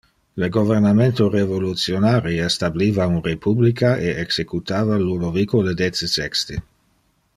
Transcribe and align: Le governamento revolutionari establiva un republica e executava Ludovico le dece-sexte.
Le 0.43 0.47
governamento 0.53 1.27
revolutionari 1.33 2.39
establiva 2.45 3.07
un 3.17 3.21
republica 3.27 3.93
e 4.07 4.15
executava 4.25 4.97
Ludovico 5.05 5.61
le 5.69 5.77
dece-sexte. 5.83 6.61